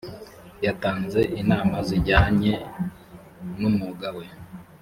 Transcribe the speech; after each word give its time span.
yatanze 0.65 1.19
inama 1.41 1.75
zijyanye 1.87 2.53
n’umwuga 3.59 4.07
we 4.17 4.25